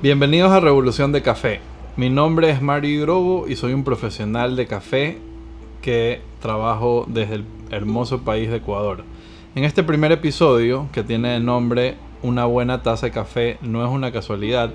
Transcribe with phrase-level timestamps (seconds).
[0.00, 1.58] Bienvenidos a Revolución de Café.
[1.96, 5.18] Mi nombre es Mario Grobo y soy un profesional de café
[5.82, 9.02] que trabajo desde el hermoso país de Ecuador.
[9.56, 13.90] En este primer episodio, que tiene el nombre Una buena taza de café no es
[13.90, 14.70] una casualidad,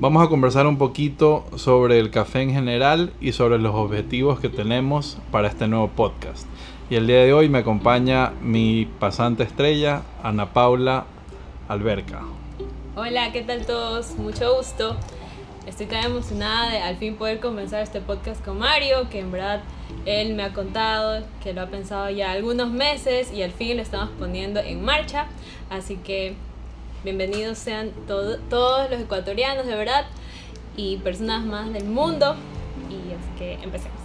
[0.00, 4.50] vamos a conversar un poquito sobre el café en general y sobre los objetivos que
[4.50, 6.46] tenemos para este nuevo podcast.
[6.90, 11.06] Y el día de hoy me acompaña mi pasante estrella, Ana Paula
[11.68, 12.20] Alberca.
[12.94, 14.18] Hola, ¿qué tal todos?
[14.18, 14.96] Mucho gusto.
[15.66, 19.62] Estoy tan emocionada de al fin poder comenzar este podcast con Mario, que en verdad
[20.04, 23.82] él me ha contado que lo ha pensado ya algunos meses y al fin lo
[23.82, 25.28] estamos poniendo en marcha.
[25.70, 26.34] Así que
[27.02, 30.04] bienvenidos sean todos los ecuatorianos de verdad
[30.76, 32.34] y personas más del mundo.
[32.90, 33.96] Y así que empecemos.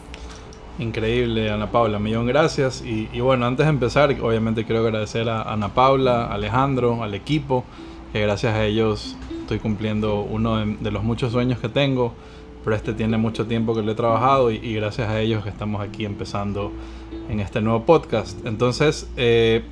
[0.79, 2.81] Increíble, Ana Paula, millón gracias.
[2.85, 7.65] Y, y bueno, antes de empezar, obviamente quiero agradecer a Ana Paula, Alejandro, al equipo
[8.11, 12.13] que gracias a ellos estoy cumpliendo uno de, los muchos sueños que tengo,
[12.63, 15.81] pero este tiene mucho tiempo que lo he trabajado y, gracias a ellos que estamos
[15.81, 16.71] aquí empezando
[17.29, 18.45] en este nuevo podcast.
[18.45, 19.63] Entonces, eh,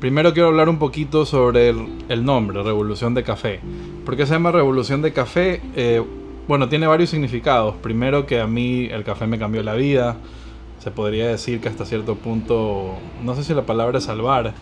[0.00, 3.60] primero quiero hablar un poquito sobre el, nombre, Revolución de Café.
[4.04, 5.60] ¿Por qué se llama Revolución de Café?
[5.74, 6.02] Eh,
[6.46, 7.74] bueno, tiene varios significados.
[7.76, 10.16] Primero que a mí el café me cambió la vida.
[10.78, 14.54] Se podría decir que hasta cierto punto, no sé si la palabra es salvar,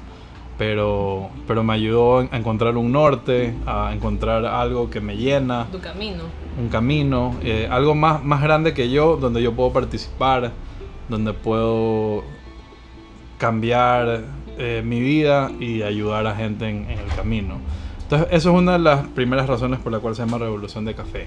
[0.59, 5.67] pero, pero me ayudó a encontrar un norte, a encontrar algo que me llena.
[5.71, 6.25] Tu camino.
[6.59, 10.53] Un camino, eh, algo más, más grande que yo, donde yo puedo participar,
[11.09, 12.25] donde puedo
[13.39, 14.25] cambiar
[14.59, 17.59] eh, mi vida y ayudar a gente en, el camino.
[18.03, 20.95] Entonces, eso es una de las primeras razones por la cual se llama Revolución de
[20.95, 21.27] Café.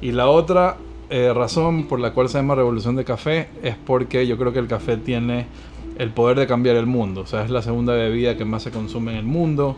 [0.00, 0.76] Y la otra
[1.10, 4.60] eh, razón por la cual se llama Revolución de Café es porque yo creo que
[4.60, 5.46] el café tiene
[6.00, 7.20] el poder de cambiar el mundo.
[7.20, 9.76] O sea, es la segunda bebida que más se consume en el mundo.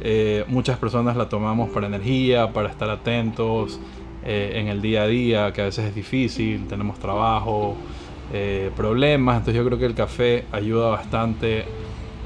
[0.00, 3.78] Eh, muchas personas la tomamos para energía, para estar atentos
[4.24, 7.76] eh, en el día a día, que a veces es difícil, tenemos trabajo,
[8.32, 9.36] eh, problemas.
[9.36, 11.66] Entonces yo creo que el café ayuda bastante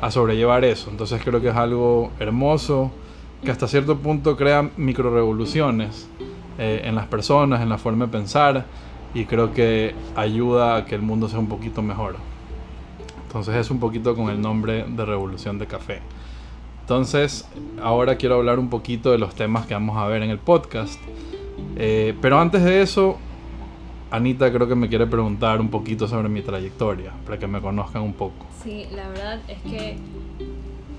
[0.01, 0.89] a sobrellevar eso.
[0.91, 2.93] Entonces creo que es algo hermoso,
[3.45, 6.09] que hasta cierto punto crea micro revoluciones
[6.57, 8.65] en las personas, en la forma de pensar,
[9.13, 12.17] y creo que ayuda a que el mundo sea un poquito mejor.
[13.35, 15.99] Entonces es un poquito con el nombre de Revolución de Café.
[16.83, 17.45] Entonces,
[17.83, 21.01] ahora quiero hablar un poquito de los temas que vamos a ver en el podcast.
[21.75, 23.19] Eh, pero antes de eso,
[24.13, 28.03] Anita creo que me quiere preguntar un poquito sobre mi trayectoria, para que me conozcan
[28.03, 28.47] un poco.
[28.63, 29.97] Sí, la verdad es que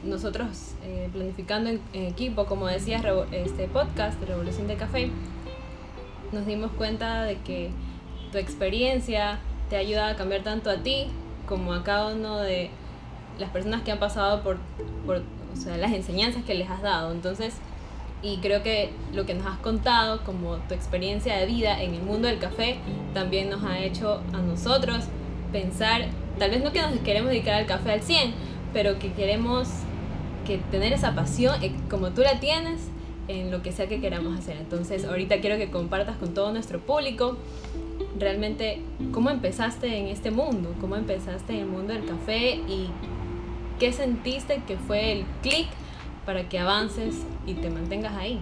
[0.03, 3.01] nosotros eh, planificando en, equipo, como decías,
[3.31, 5.09] este podcast, Revolución de Café,
[6.33, 7.69] nos dimos cuenta de que
[8.33, 11.07] tu experiencia te ayuda a cambiar tanto a ti
[11.47, 12.69] como a cada uno de
[13.39, 14.57] las personas que han pasado por,
[15.05, 17.11] por o sea, las enseñanzas que les has dado.
[17.11, 17.55] Entonces,
[18.21, 22.01] y creo que lo que nos has contado, como tu experiencia de vida en el
[22.01, 22.77] mundo del café,
[23.13, 25.05] también nos ha hecho a nosotros
[25.51, 26.07] pensar,
[26.39, 28.33] tal vez no que nos queremos dedicar al café al 100,
[28.73, 29.67] pero que queremos
[30.45, 32.89] que tener esa pasión, eh, como tú la tienes,
[33.27, 34.57] en lo que sea que queramos hacer.
[34.57, 37.37] Entonces, ahorita quiero que compartas con todo nuestro público
[38.19, 38.81] realmente
[39.11, 42.89] cómo empezaste en este mundo, cómo empezaste en el mundo del café y
[43.79, 45.67] qué sentiste que fue el clic
[46.25, 47.15] para que avances
[47.45, 48.39] y te mantengas ahí.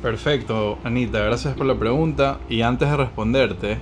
[0.00, 2.40] Perfecto, Anita, gracias por la pregunta.
[2.48, 3.78] Y antes de responderte,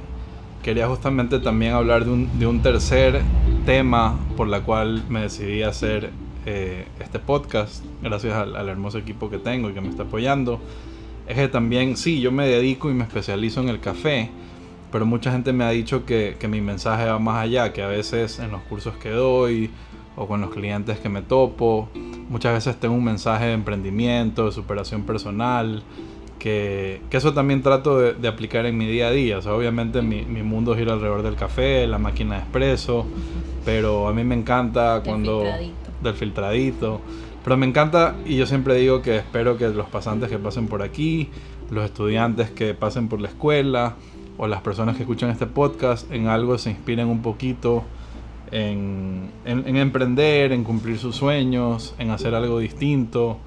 [0.63, 3.23] quería justamente también hablar de un, de un tercer
[3.65, 6.11] tema por la cual me decidí hacer
[6.47, 10.61] eh, este podcast, gracias al, al hermoso equipo que tengo y que me está apoyando.
[11.27, 14.31] Es que también, sí, yo me dedico y me especializo en el café,
[14.91, 17.87] pero mucha gente me ha dicho que, que, mi mensaje va más allá, que a
[17.87, 19.71] veces en los cursos que doy
[20.17, 21.89] o con los clientes que me topo,
[22.29, 25.83] muchas veces tengo un mensaje de emprendimiento, de superación personal,
[26.39, 29.39] que, que eso también trato de, de, aplicar en mi día a día.
[29.39, 33.07] O sea, obviamente mi, mi, mundo gira alrededor del café, la máquina de espresso,
[33.65, 35.43] pero a mí me encanta cuando...
[35.43, 35.75] Filtradito.
[36.03, 37.01] Del filtradito.
[37.45, 40.83] Pero me encanta y yo siempre digo que espero que los pasantes que pasen por
[40.83, 41.29] aquí,
[41.71, 43.97] los estudiantes que pasen por la escuela,
[44.39, 47.85] o las personas que escuchan este podcast en algo se inspiren un poquito
[48.51, 53.39] en, en, emprender, en cumplir sus sueños, en hacer algo distinto.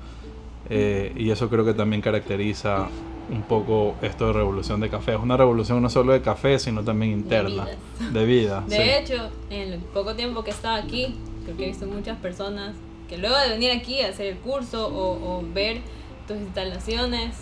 [0.70, 2.88] Eh, y eso creo que también caracteriza
[3.30, 5.14] un poco esto de revolución de café.
[5.14, 7.68] Es una revolución no solo de café, sino también interna,
[8.12, 8.64] de vida.
[8.68, 8.82] De, sí.
[8.82, 12.76] hecho, en el poco tiempo que he estado aquí, creo que he visto muchas personas
[13.10, 15.82] que luego de venir aquí a hacer el curso o, o ver
[16.28, 17.36] tus instalaciones,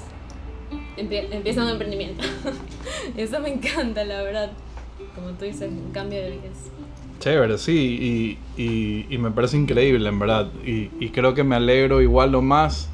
[0.97, 2.23] empieza un emprendimiento.
[3.17, 4.51] Eso me encanta, la verdad.
[5.15, 6.71] Como tú dices, un cambio de vidas.
[7.19, 10.47] Chévere, sí, y, y, y, me parece increíble, en verdad.
[10.65, 12.89] Y, y, creo que me alegro igual o más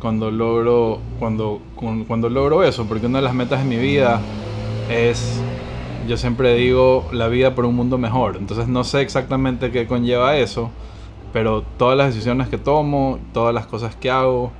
[0.00, 4.20] cuando logro, cuando, cu- cuando logro eso, porque una de las metas de mi vida
[4.90, 5.40] es,
[6.06, 8.36] yo siempre digo, la vida por un mundo mejor.
[8.36, 10.70] Entonces no sé exactamente qué conlleva eso,
[11.32, 14.52] pero todas las decisiones que tomo, todas las cosas que hago,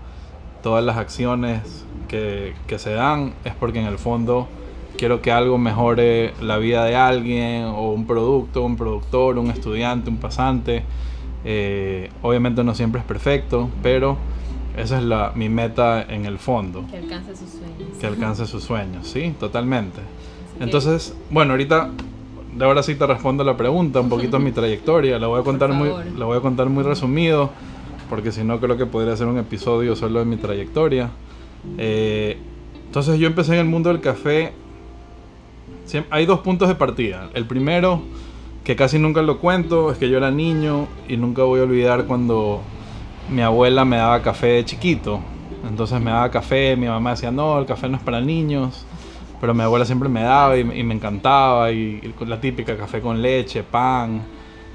[0.63, 1.84] todas las acciones
[2.15, 4.47] que, que se dan, es porque en el fondo
[4.97, 10.11] quiero que algo mejore la vida de alguien, o un producto, un productor, un estudiante,
[10.11, 10.85] un pasante.
[11.45, 14.17] Eh, obviamente no siempre es perfecto, pero
[14.77, 17.99] esa es la, mi meta en el fondo, Que alcance sus sueños.
[18.01, 19.35] que alcance sus sueños, ¿sí?
[19.41, 20.01] Totalmente.
[20.01, 21.91] Así que, Entonces, bueno, ahorita
[22.57, 25.73] de ahora sí te respondo la pregunta, un poquito mi trayectoria, la voy a contar
[25.73, 27.51] muy la voy a contar muy resumido,
[28.09, 31.11] porque si no creo que podría ser un episodio solo de mi trayectoria.
[31.79, 32.39] Eh,
[32.87, 34.53] entonces yo empecé en el mundo del café.
[36.11, 37.31] Hay dos puntos de partida.
[37.35, 38.03] El primero,
[38.65, 42.07] que casi nunca lo cuento, es que yo era niño y nunca voy a olvidar
[42.07, 42.63] cuando
[43.31, 45.21] mi abuela me daba café de chiquito.
[45.69, 48.85] Entonces me daba café, mi mamá decía, no, el café no es para niños.
[49.41, 51.71] Pero mi abuela siempre me daba y, y me encantaba.
[51.71, 54.23] Y, la típica café con leche, pan.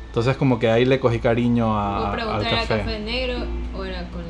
[0.07, 2.77] Entonces como que ahí le cogí cariño a- ¿Puedo al preguntar, ¿era café.
[2.79, 3.37] café negro
[3.77, 4.23] o era con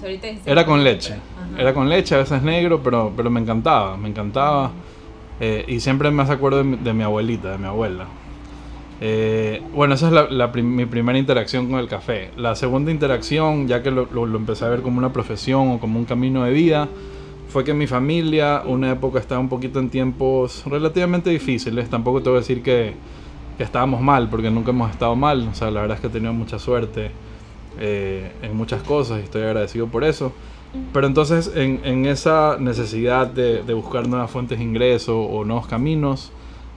[0.00, 1.12] sea, ahorita dijiste Era con leche.
[1.14, 1.60] Ajá.
[1.60, 4.70] Era con leche, a veces negro, pero, pero me encantaba, me encantaba.
[5.40, 8.06] Eh, y siempre me hace acuerdo de mi, de mi abuelita, de mi abuela.
[9.00, 12.30] Eh, bueno, esa es la, la prim- mi primera interacción con el café.
[12.36, 15.78] La segunda interacción, ya que lo, lo- lo empecé a ver como una profesión o
[15.80, 16.88] como un camino de vida,
[17.48, 21.88] fue que mi familia, una época estaba un poquito en tiempos relativamente difíciles.
[21.88, 22.92] Tampoco te voy a decir que,
[23.56, 25.48] que estábamos mal, porque nunca hemos estado mal.
[25.50, 27.10] O sea, la verdad es que he tenido mucha suerte
[27.80, 30.32] eh, en muchas cosas y estoy agradecido por eso.
[30.92, 35.66] Pero entonces en, en esa necesidad de, de buscar nuevas fuentes de ingreso o nuevos
[35.66, 36.30] caminos,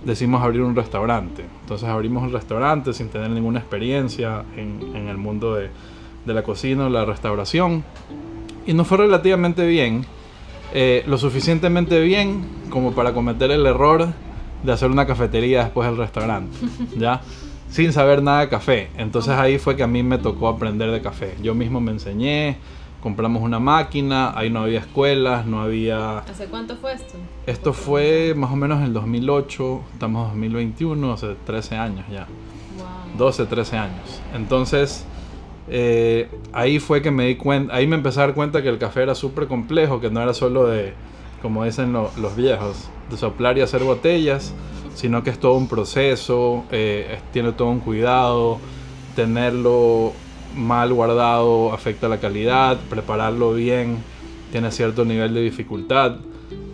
[0.04, 1.46] decidimos abrir un restaurante.
[1.62, 5.70] Entonces abrimos un restaurante sin tener ninguna experiencia en, en el mundo de,
[6.26, 7.84] de la cocina o la restauración.
[8.66, 10.06] Y nos fue relativamente bien,
[10.74, 14.08] eh, lo suficientemente bien como para cometer el error
[14.64, 16.58] de hacer una cafetería después del restaurante,
[16.98, 17.22] ¿ya?
[17.74, 18.90] Sin saber nada de café.
[19.00, 21.34] Entonces ahí fue que a mí me tocó aprender de café.
[21.42, 22.58] Yo mismo me enseñé,
[23.02, 26.20] compramos una máquina, ahí no había escuelas, no había...
[26.20, 27.16] ¿Hace cuánto fue esto?
[27.48, 32.28] Esto fue más o menos en el 2008, estamos en 2021, hace 13 años ya.
[32.78, 33.18] Wow.
[33.18, 34.22] 12, 13 años.
[34.36, 35.04] Entonces,
[35.68, 38.78] eh, ahí fue que me di cuenta, ahí me empecé a dar cuenta que el
[38.78, 40.94] café era súper complejo, que no era solo de,
[41.42, 44.54] como dicen lo- los viejos, de soplar y hacer botellas,
[44.94, 48.60] sino que es todo un proceso, eh, tiene todo un cuidado,
[49.16, 50.14] tenerlo
[50.56, 53.98] mal guardado afecta la calidad, prepararlo bien
[54.52, 56.18] tiene cierto nivel de dificultad.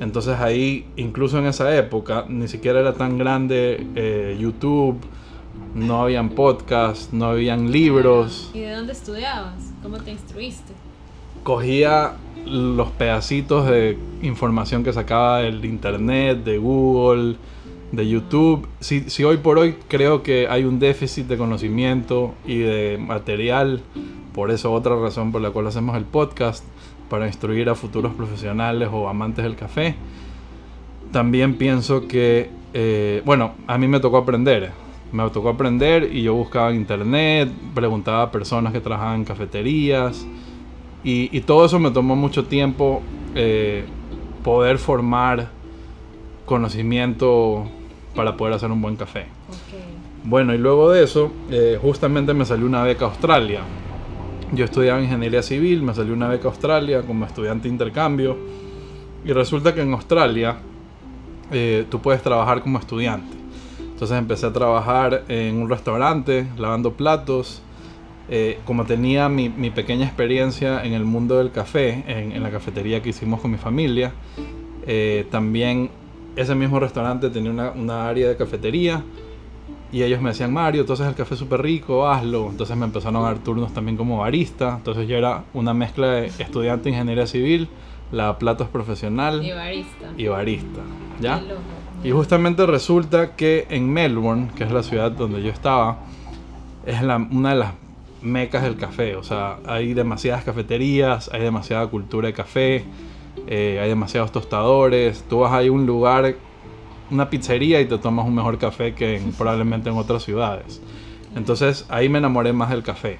[0.02, 4.98] Entonces ahí, incluso en esa época, ni siquiera era tan grande eh, YouTube,
[5.76, 8.52] no habían podcasts, no habían libros.
[8.54, 9.74] ¿Y de dónde estudiabas?
[9.82, 10.74] ¿Cómo te instruiste?
[11.44, 17.38] Cogía los pedacitos de información que sacaba del internet, de Google,
[17.92, 18.68] de YouTube.
[18.80, 23.82] Si, si hoy por hoy creo que hay un déficit de conocimiento y de material,
[24.34, 26.64] por eso otra razón por la cual hacemos el podcast,
[27.10, 29.96] para instruir a futuros profesionales o amantes del café.
[31.12, 34.72] También pienso que, eh, bueno, a mí me tocó aprender.
[35.12, 40.28] Me tocó aprender y yo buscaba internet, preguntaba a personas que trabajaban en cafeterías
[41.04, 43.02] y, y todo eso me tomó mucho tiempo
[43.34, 43.86] eh,
[44.44, 45.50] poder formar
[46.46, 47.68] conocimiento
[48.20, 49.28] para poder hacer un buen café.
[50.26, 53.62] Bueno, y luego de eso, eh, justamente me salió una beca a Australia.
[54.52, 58.36] Yo estudiaba ingeniería civil, me salió una beca a Australia como estudiante de intercambio.
[59.24, 60.58] Y resulta que en Australia
[61.50, 63.38] eh, tú puedes trabajar como estudiante.
[63.94, 67.62] Entonces empecé a trabajar en un restaurante, lavando platos.
[68.28, 72.52] Eh, como tenía mi, mi pequeña experiencia en el mundo del café, en, en la
[72.52, 74.12] cafetería que hicimos con mi familia,
[74.86, 75.90] eh, también
[76.36, 79.04] ese mismo restaurante tenía una, una área de cafetería.
[79.92, 82.48] Y ellos me decían, Mario, entonces el café es súper rico, hazlo.
[82.50, 84.76] Entonces me empezaron a dar turnos también como barista.
[84.78, 87.68] Entonces yo era una mezcla de estudiante de ingeniería civil,
[88.12, 90.06] la platos profesional Y barista.
[90.18, 90.82] y barista.
[91.20, 91.42] ¿Ya?
[92.04, 95.98] Y justamente resulta que en Melbourne, que es la ciudad donde yo estaba,
[96.86, 97.74] es la- una de las
[98.22, 99.16] mecas del café.
[99.16, 102.84] O sea, hay demasiadas cafeterías, hay demasiada cultura de café,
[103.48, 105.24] eh, hay demasiados tostadores.
[105.30, 106.36] Tú vas a un lugar,
[107.12, 110.82] una pizzería y te tomas un mejor café que en- probablemente en otras ciudades.
[111.36, 113.18] Entonces ahí me enamoré más del café.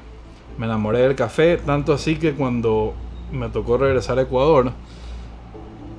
[0.58, 2.94] Me enamoré del café, tanto así que cuando
[3.32, 4.72] me tocó regresar a Ecuador,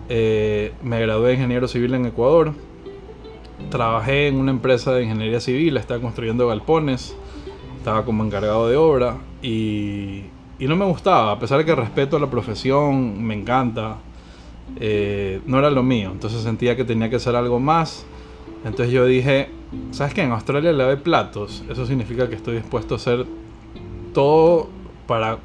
[0.09, 2.53] eh, me gradué de ingeniero civil en Ecuador.
[3.71, 7.15] Trabajé en una empresa de ingeniería civil, estaba construyendo galpones,
[7.79, 10.25] estaba como encargado de obra y
[10.59, 13.97] y no me gustaba, a pesar de que respeto la profesión, me encanta,
[14.77, 16.11] eh, no era lo mío.
[16.13, 18.05] Entonces sentía que tenía que hacer algo más.
[18.65, 19.49] Entonces yo dije,
[19.91, 20.23] ¿sabes qué?
[20.23, 21.65] En Australia lavé platos.
[21.69, 23.27] Eso significa que estoy dispuesto a hacer
[24.13, 24.69] todo
[25.07, 25.39] para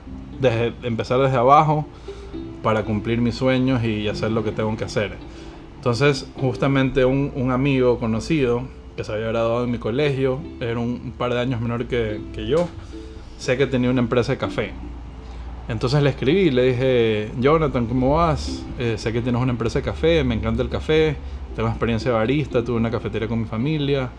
[0.84, 1.86] empezar desde abajo,
[2.62, 5.14] para cumplir mis sueños y hacer lo que tengo que hacer.
[5.78, 8.64] Entonces, justamente un, un amigo conocido
[8.96, 12.48] que se había graduado en mi colegio, era un, par de años menor que, que,
[12.48, 12.68] yo,
[13.38, 14.72] sé que tenía una empresa de café.
[15.68, 18.64] Entonces le escribí, le dije, Jonathan, ¿cómo vas?
[18.78, 21.16] Eh, sé que tienes una empresa de café, me encanta el café,
[21.56, 24.10] tengo experiencia de barista, tuve una cafetería con mi familia,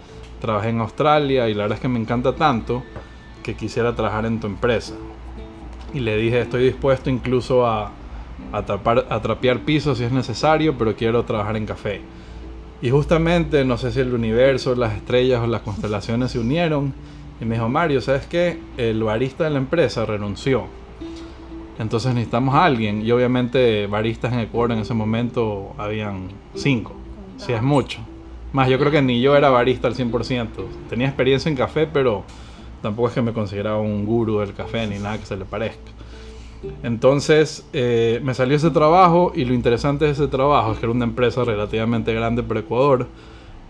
[0.41, 2.83] trabajé en Australia y la verdad es que me encanta tanto
[3.45, 4.95] que quisiera trabajar en tu empresa.
[5.95, 7.93] Y le dije, estoy dispuesto incluso a,
[8.53, 12.01] a, a trapear pisos si es necesario, pero quiero trabajar en café.
[12.83, 16.93] Y justamente, no sé si el universo, las estrellas o las constelaciones se unieron.
[17.41, 18.59] Y me dijo, Mario, ¿sabes qué?
[18.77, 20.67] El barista de la empresa renunció.
[21.79, 23.03] Entonces necesitamos a alguien.
[23.03, 26.95] Y obviamente baristas en Ecuador en ese momento habían cinco.
[27.37, 28.01] Si es mucho.
[28.53, 30.49] Más, yo creo que ni yo era barista al 100%.
[30.89, 32.25] Tenía experiencia en café, pero
[32.81, 35.91] tampoco es que me consideraba un guru del café ni nada que se le parezca.
[36.83, 40.93] Entonces eh, me salió ese trabajo y lo interesante de ese trabajo es que era
[40.93, 43.07] una empresa relativamente grande para Ecuador.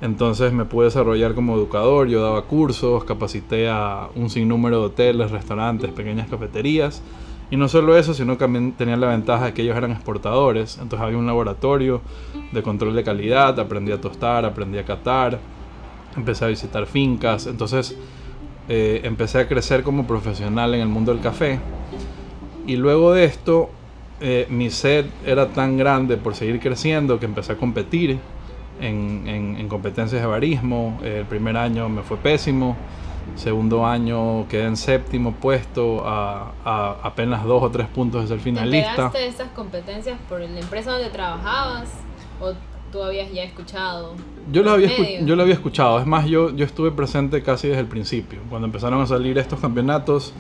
[0.01, 5.31] Entonces me pude desarrollar como educador, yo daba cursos, capacité a un sinnúmero de hoteles,
[5.31, 7.03] restaurantes, pequeñas cafeterías.
[7.51, 10.79] Y no solo eso, sino que también tenían la ventaja de que ellos eran exportadores.
[10.83, 12.01] Entonces había un laboratorio
[12.51, 15.39] de control de calidad, aprendí a tostar, aprendí a catar,
[16.17, 17.47] empecé a visitar fincas.
[17.47, 17.97] Entonces
[18.69, 21.61] eh, empecé a crecer como profesional en el mundo del café.
[22.67, 23.71] Y luego de esto,
[24.21, 28.19] eh, mi sed era tan grande por seguir creciendo que empecé a competir
[28.81, 30.99] en, en, competencias de barismo.
[31.05, 32.77] el primer año me fue pésimo.
[33.35, 38.39] Segundo año quedé en séptimo puesto a, a apenas dos o tres puntos de ser
[38.41, 39.11] finalista.
[39.11, 41.89] ¿Te de esas competencias por la empresa donde trabajabas
[42.41, 42.53] o
[42.93, 44.15] tú habías ya escuchado?
[44.51, 45.99] Yo lo había, yo lo había escuchado.
[45.99, 48.41] Es más, yo, yo estuve presente casi desde el principio.
[48.49, 50.33] Cuando empezaron a salir estos campeonatos,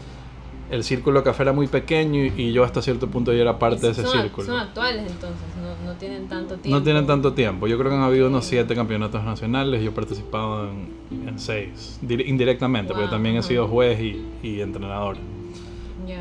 [0.70, 3.92] el círculo café era muy pequeño y, yo hasta cierto punto ya era parte de
[3.92, 4.46] ese círculo.
[4.46, 6.78] Son actuales entonces, no, no, tienen tanto tiempo.
[6.78, 7.66] No tienen tanto tiempo.
[7.66, 9.82] Yo creo que han habido unos siete campeonatos nacionales.
[9.82, 15.16] Yo he participado en, en seis, indirectamente, porque también he sido juez y, y entrenador.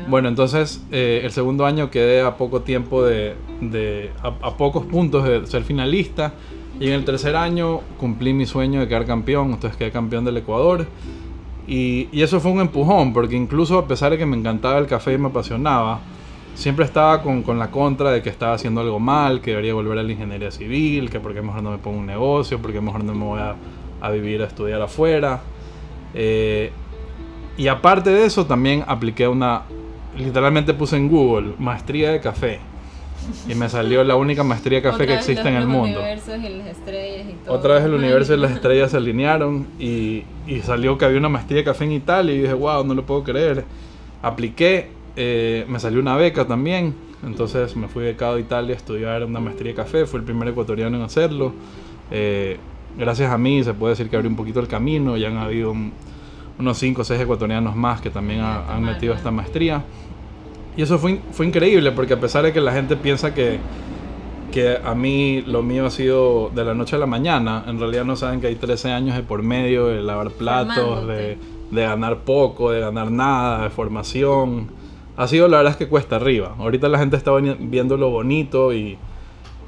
[0.08, 4.84] Bueno, entonces eh, el segundo año quedé a poco tiempo de, de a, a, pocos
[4.84, 6.34] puntos de ser finalista.
[6.78, 9.52] Y en el tercer año cumplí mi sueño de quedar campeón.
[9.52, 10.86] Entonces quedé campeón del Ecuador.
[11.66, 15.14] Y, eso fue un empujón, porque incluso a pesar de que me encantaba el café
[15.14, 16.00] y me apasionaba,
[16.54, 19.98] siempre estaba con, con, la contra de que estaba haciendo algo mal, que debería volver
[19.98, 23.14] a la ingeniería civil, que porque mejor no me pongo un negocio, porque mejor no
[23.14, 23.56] me voy a,
[24.00, 25.40] a vivir a estudiar afuera.
[26.14, 26.70] Eh,
[27.58, 29.62] y aparte de eso, también apliqué una,
[30.16, 32.60] literalmente puse en Google, maestría de café.
[33.48, 36.00] Y me salió la única maestría café que existe en el mundo.
[37.48, 41.28] Otra vez el universo y las estrellas se alinearon y, y, salió que había una
[41.28, 43.64] maestría de café en Italia y dije, wow, no lo puedo creer.
[44.22, 46.94] Apliqué, eh, me salió una beca también,
[47.24, 50.48] entonces me fui becado a Italia a estudiar una maestría de café, fui el primer
[50.48, 51.52] ecuatoriano en hacerlo.
[52.10, 52.58] Eh,
[52.98, 55.74] gracias a mí se puede decir que abrí un poquito el camino, ya han habido
[56.58, 59.82] unos 5 o 6 ecuatorianos más que también han metido esta maestría.
[60.76, 63.58] Y eso fue, fue increíble porque a pesar de que la gente piensa que,
[64.52, 68.04] que a mí lo mío ha sido de la noche a la mañana, en realidad
[68.04, 71.38] no saben que hay 13 años de por medio de lavar platos, de,
[71.70, 74.68] de, ganar poco, de ganar nada, de formación.
[75.16, 76.54] Ha sido la verdad es que cuesta arriba.
[76.58, 78.98] Ahorita la gente está viendo lo bonito y,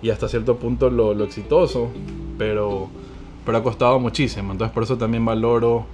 [0.03, 1.89] y hasta cierto punto lo, lo exitoso,
[2.37, 2.89] pero,
[3.47, 4.53] pero ha costado muchísimo.
[4.53, 5.87] Entonces por eso también valoro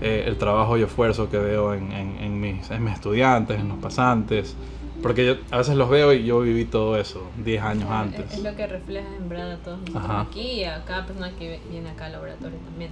[0.00, 3.78] eh, el trabajo y esfuerzo que veo en, en, mis, en, mis, estudiantes, en los
[3.78, 4.56] pasantes.
[5.02, 8.32] Porque yo a veces los veo y yo viví todo eso 10 años antes.
[8.32, 11.60] Es, lo que refleja en verdad a todos nosotros aquí y a cada persona que
[11.70, 12.90] viene acá al laboratorio también.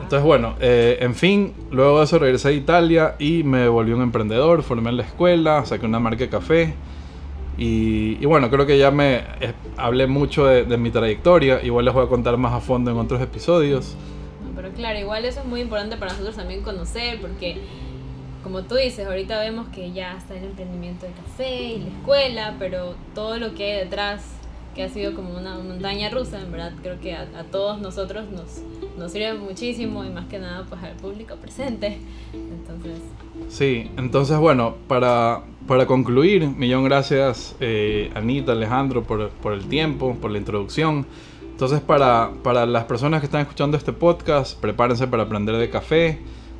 [0.00, 4.02] Entonces, bueno, eh, en fin, luego de eso regresé a Italia y me volví un
[4.02, 6.74] emprendedor, formé en la escuela, saqué una marca de café.
[7.58, 11.60] Y, y bueno, creo que ya me eh, hablé mucho de, de, mi trayectoria.
[11.60, 13.96] Igual les voy a contar más a fondo en otros episodios
[14.74, 17.60] claro, igual eso es muy importante para nosotros también conocer, porque
[18.44, 22.56] como tú dices, ahorita vemos que ya está el emprendimiento de café y la escuela,
[22.58, 24.22] pero todo lo que hay detrás,
[24.74, 28.60] que ha sido como una montaña rusa, en verdad creo que a, todos nosotros nos,
[28.98, 31.98] nos sirve muchísimo y más que nada pues al público presente.
[32.34, 33.00] Entonces...
[33.48, 40.16] Sí, entonces bueno, para, para concluir, millón gracias eh, Anita, Alejandro por, por el tiempo,
[40.20, 41.06] por la introducción.
[41.54, 46.18] Entonces, para, para, las personas que están escuchando este podcast, prepárense para aprender de café.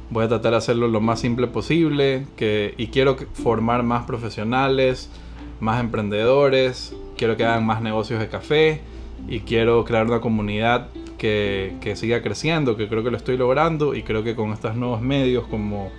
[0.08, 5.10] Voy a tratar de hacerlo lo más simple posible que, y quiero formar más profesionales,
[5.58, 8.82] más emprendedores, quiero que hagan más negocios de café
[9.26, 13.96] y quiero crear una comunidad que, que siga creciendo, que creo que lo estoy logrando
[13.96, 15.90] y creo que con estos nuevos medios como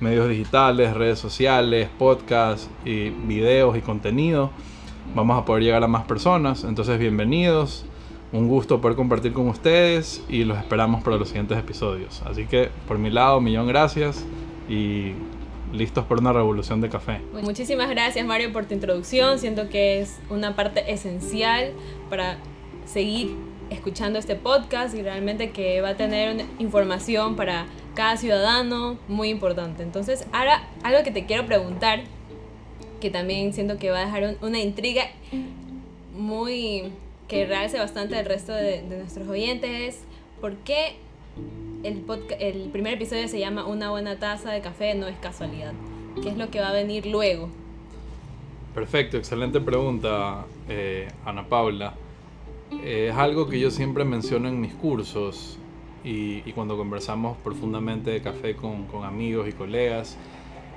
[0.00, 4.52] medios digitales, redes sociales, podcasts y videos y contenido,
[5.14, 6.64] vamos a poder llegar a más personas.
[6.64, 7.84] Entonces, bienvenidos.
[8.30, 12.22] Un gusto poder compartir con ustedes y los esperamos para los siguientes episodios.
[12.26, 14.24] Así que, por mi lado, millón gracias
[14.68, 15.12] y
[15.72, 17.20] listos por una revolución de café.
[17.42, 19.38] Muchísimas gracias Mario por tu introducción.
[19.38, 21.72] Siento que es una parte esencial
[22.10, 22.38] para
[22.84, 23.34] seguir
[23.70, 29.82] escuchando este podcast y realmente que va a tener información para cada ciudadano muy importante.
[29.82, 32.04] Entonces, ahora algo que te quiero preguntar,
[33.00, 35.04] que también siento que va a dejar una intriga
[36.14, 36.92] muy
[37.28, 40.00] que realce bastante al resto de, nuestros oyentes es
[40.40, 40.96] por qué
[41.84, 45.72] el, primer episodio se llama Una buena taza de café no es casualidad.
[46.22, 47.48] ¿Qué es lo que va a venir luego?
[48.74, 51.94] Perfecto, excelente pregunta, eh, Ana Paula.
[52.82, 55.58] Eh, es algo que yo siempre menciono en mis cursos
[56.02, 60.16] y, cuando conversamos profundamente de café con, amigos y colegas,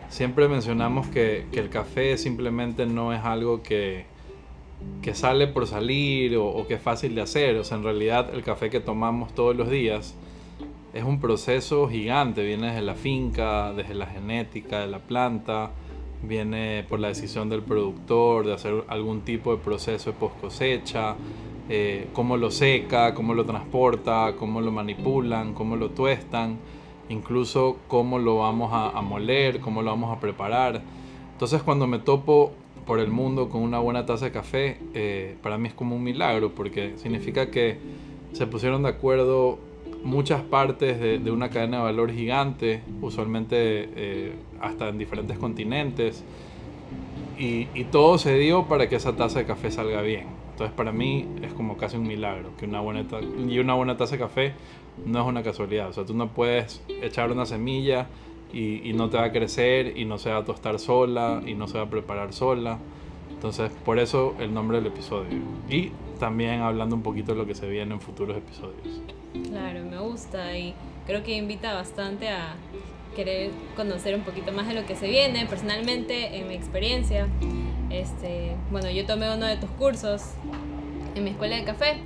[0.09, 4.05] siempre mencionamos que el café simplemente no es algo que,
[5.01, 7.57] que sale por salir o, que es fácil de hacer.
[7.57, 10.15] O sea, en realidad el café que tomamos todos los días
[10.93, 12.43] es un proceso gigante.
[12.43, 15.71] Viene desde la finca, desde la genética de la planta,
[16.21, 21.15] viene por la decisión del productor de hacer algún tipo de proceso de post cosecha,
[21.69, 26.59] eh, cómo lo seca, cómo lo transporta, cómo lo manipulan, cómo lo tuestan,
[27.09, 30.81] incluso cómo lo vamos a, a moler, cómo lo vamos a preparar.
[31.31, 32.51] Entonces cuando me topo
[32.91, 36.03] por el mundo con una buena taza de café, eh, para mí es como un
[36.03, 37.77] milagro, porque significa que
[38.33, 39.59] se pusieron de acuerdo
[40.03, 43.55] muchas partes de, una cadena de valor gigante, usualmente
[43.95, 46.25] eh, hasta en diferentes continentes,
[47.39, 50.25] y, todo se dio para que esa taza de café salga bien.
[50.51, 53.05] Entonces para mí es como casi un milagro, que una buena
[53.47, 54.51] y una buena taza de café
[55.05, 58.07] no es una casualidad, o sea, tú no puedes echar una semilla
[58.53, 61.67] y, no te va a crecer y no se va a tostar sola y no
[61.67, 62.79] se va a preparar sola.
[63.31, 65.39] Entonces, por eso el nombre del episodio.
[65.69, 69.01] Y también hablando un poquito de lo que se viene en futuros episodios.
[69.49, 70.73] Claro, me gusta y
[71.07, 72.55] creo que invita bastante a
[73.15, 75.45] querer conocer un poquito más de lo que se viene.
[75.47, 77.27] Personalmente, en mi experiencia,
[77.89, 80.21] este, bueno, yo tomé uno de tus cursos
[81.15, 81.97] en mi escuela de café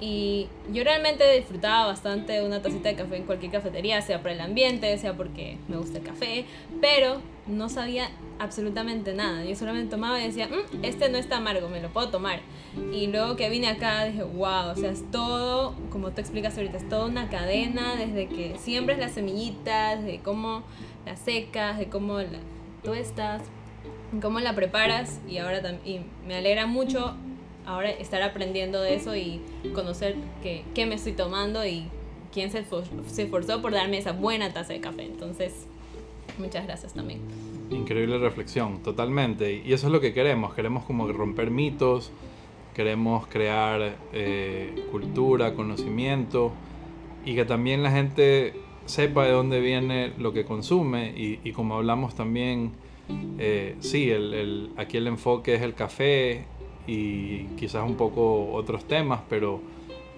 [0.00, 4.40] y yo realmente disfrutaba bastante una tacita de café en cualquier cafetería, sea por el
[4.40, 6.46] ambiente, sea porque me gusta el café,
[6.80, 8.08] pero no sabía
[8.38, 9.44] absolutamente nada.
[9.44, 12.40] Yo solamente tomaba y decía, mm, este no está amargo, me lo puedo tomar.
[12.92, 16.78] Y luego que vine acá dije, wow, o sea, es todo, como tú explicas ahorita,
[16.78, 20.62] es toda una cadena, desde que siembras las semillitas, de cómo
[21.04, 22.38] las secas, de cómo la
[22.82, 23.42] tuestas,
[24.22, 25.20] cómo la preparas.
[25.28, 27.16] Y ahora también me alegra mucho
[27.70, 29.40] ahora estar aprendiendo de eso y
[29.74, 31.86] conocer qué, me estoy tomando y
[32.32, 32.64] quién se,
[33.06, 35.04] se esforzó por darme esa buena taza de café.
[35.04, 35.66] Entonces,
[36.38, 37.20] muchas gracias también.
[37.70, 39.62] Increíble reflexión, totalmente.
[39.64, 40.54] Y eso es lo que queremos.
[40.54, 42.10] Queremos como romper mitos,
[42.74, 46.52] queremos crear eh, cultura, conocimiento
[47.24, 48.54] y que también la gente
[48.86, 52.72] sepa de dónde viene lo que consume y, y como hablamos también,
[53.38, 56.46] eh, sí, el, el, aquí el enfoque es el café,
[56.86, 59.60] y quizás un poco otros temas, pero,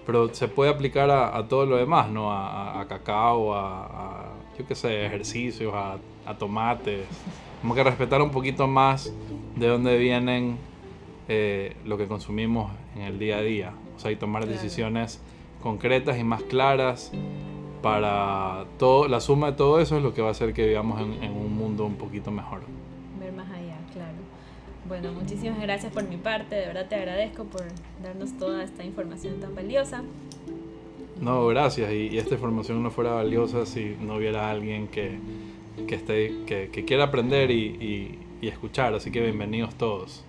[0.05, 2.31] pero se puede aplicar a, todo lo demás, ¿no?
[2.31, 7.05] A, cacao, a, yo qué sé, ejercicios, a, tomates.
[7.61, 9.13] Como que respetar un poquito más
[9.55, 10.57] de dónde vienen
[11.27, 13.73] eh, lo que consumimos en el día a día.
[13.95, 15.21] O sea, y tomar decisiones
[15.61, 17.11] concretas y más claras
[17.81, 20.99] para todo, la suma de todo eso es lo que va a hacer que vivamos
[21.01, 22.61] en un mundo un poquito mejor.
[24.85, 27.63] Bueno, muchísimas gracias por mi parte, de verdad te agradezco por
[28.03, 30.03] darnos toda esta información tan valiosa.
[31.21, 31.91] No, gracias.
[31.93, 35.17] Y, esta información no fuera valiosa si no hubiera alguien que,
[35.87, 38.93] que, esté, que, que quiera aprender y, y, escuchar.
[38.93, 40.21] Así que bienvenidos todos.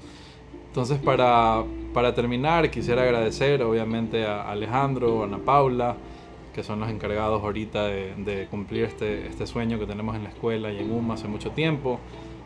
[0.68, 5.96] Entonces, para, para terminar, quisiera agradecer obviamente a Alejandro, a Ana Paula,
[6.54, 10.28] que son los encargados ahorita de, de cumplir este, este sueño que tenemos en la
[10.28, 11.98] escuela y en UMA hace mucho tiempo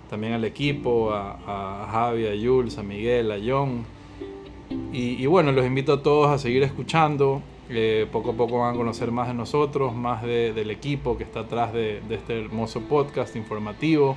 [0.09, 3.85] también al equipo, a, a Javi, a Jules, a Miguel, a John.
[4.93, 7.43] Y, bueno, los invito a todos a seguir escuchando.
[7.71, 11.41] Eh, poco a poco van a conocer más de nosotros, más del equipo que está
[11.41, 14.17] atrás de, este hermoso podcast informativo.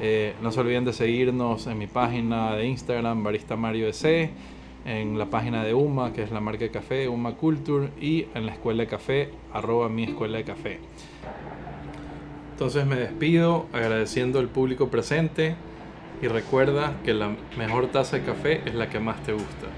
[0.00, 4.30] Eh, no se olviden de seguirnos en mi página de Instagram, Barista Mario EC,
[4.84, 8.46] en la página de UMA, que es la marca de café, UMA Culture, y en
[8.46, 10.78] la escuela de café, arroba mi escuela de café.
[12.58, 15.54] Entonces me despido agradeciendo al público presente
[16.20, 19.68] y recuerda que la mejor taza de café es la que más te gusta.